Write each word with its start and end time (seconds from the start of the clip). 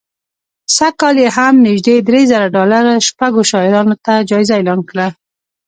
سږ 0.75 0.93
کال 1.01 1.15
یې 1.23 1.29
هم 1.37 1.53
نژدې 1.65 1.95
درې 2.07 2.21
زره 2.31 2.47
ډالره 2.55 2.93
شپږو 3.07 3.41
شاعرانو 3.51 3.95
ته 4.05 4.13
جایزه 4.29 4.53
اعلان 4.57 4.79
کړه 4.89 5.07